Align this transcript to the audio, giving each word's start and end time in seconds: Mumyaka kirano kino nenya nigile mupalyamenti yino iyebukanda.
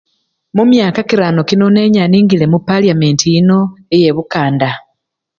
Mumyaka 0.55 0.99
kirano 1.09 1.41
kino 1.49 1.65
nenya 1.75 2.03
nigile 2.07 2.45
mupalyamenti 2.53 3.25
yino 3.33 3.59
iyebukanda. 3.95 4.69